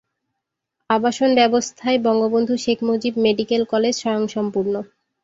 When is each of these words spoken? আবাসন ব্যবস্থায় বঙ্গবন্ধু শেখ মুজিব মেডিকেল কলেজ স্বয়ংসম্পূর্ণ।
আবাসন 0.89 1.29
ব্যবস্থায় 1.35 1.97
বঙ্গবন্ধু 2.05 2.53
শেখ 2.57 2.79
মুজিব 2.89 3.13
মেডিকেল 3.25 3.61
কলেজ 3.71 3.93
স্বয়ংসম্পূর্ণ। 3.97 4.73